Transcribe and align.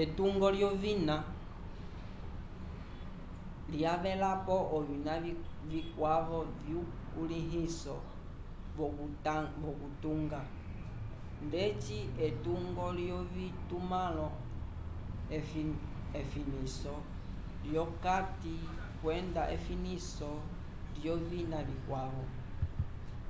etungo 0.00 0.46
lyovina 0.56 1.16
lyavelapo 3.72 4.56
ovina 4.76 5.12
vikwavo 5.70 6.38
vyukulĩhiso 6.60 7.94
wokutunga 9.64 10.40
ndeci 11.46 11.98
etungo 12.26 12.86
lyovitumãlo 12.98 14.28
efiniso 16.22 16.94
lyokati 17.64 18.54
kwenda 19.00 19.42
efiniso 19.56 20.30
lyovina 20.98 21.58
vikwavo 21.68 22.24